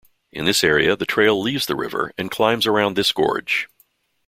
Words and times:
In 0.31 0.45
this 0.45 0.63
area, 0.63 0.95
the 0.95 1.05
trail 1.05 1.39
leaves 1.39 1.67
the 1.67 1.75
river 1.75 2.11
and 2.17 2.31
climbs 2.31 2.65
around 2.65 2.95
this 2.95 3.11
gorge. 3.11 3.69